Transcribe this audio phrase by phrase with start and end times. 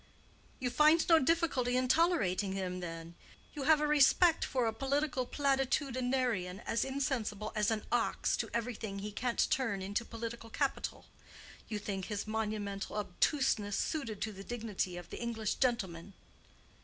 [0.59, 6.59] "You find no difficulty in tolerating him, then?—you have a respect for a political platitudinarian
[6.65, 11.05] as insensible as an ox to everything he can't turn into political capital.
[11.69, 16.13] You think his monumental obtuseness suited to the dignity of the English gentleman."